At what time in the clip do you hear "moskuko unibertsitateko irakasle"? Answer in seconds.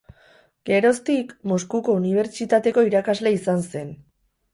1.51-3.33